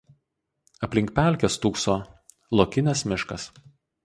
[0.87, 1.99] Aplink pelkę stūkso
[2.61, 3.47] Lokinės miškas.